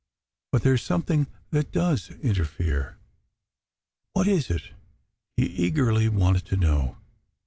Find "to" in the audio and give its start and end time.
6.47-6.57